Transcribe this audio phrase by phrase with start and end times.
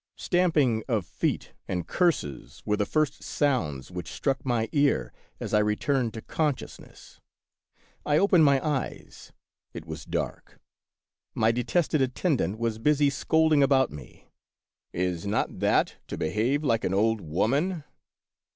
[0.17, 5.59] Stamping of feet and curses were the first sounds which struck my ear as I
[5.59, 7.21] returned to consciousness.
[8.03, 9.31] I opened my eyes:
[9.75, 10.59] it was dark;
[11.35, 14.27] my detested attendant was busy scolding about me."
[14.91, 17.83] Is not that to behave like an old woman